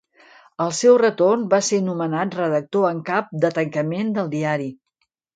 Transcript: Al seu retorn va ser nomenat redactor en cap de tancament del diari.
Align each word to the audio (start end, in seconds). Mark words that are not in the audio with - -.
Al 0.63 0.71
seu 0.75 0.95
retorn 1.01 1.41
va 1.51 1.59
ser 1.67 1.79
nomenat 1.89 2.37
redactor 2.39 2.87
en 2.91 3.01
cap 3.09 3.29
de 3.43 3.51
tancament 3.59 4.09
del 4.17 4.33
diari. 4.33 4.67